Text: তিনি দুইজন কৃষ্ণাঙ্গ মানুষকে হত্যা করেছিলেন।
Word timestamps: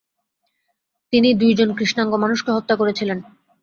তিনি 1.13 1.29
দুইজন 1.33 1.69
কৃষ্ণাঙ্গ 1.75 2.13
মানুষকে 2.15 2.49
হত্যা 2.51 2.75
করেছিলেন। 2.75 3.17